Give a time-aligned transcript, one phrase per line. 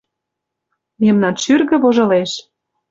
[1.01, 2.31] Мемнан шӱргӧ вожылеш.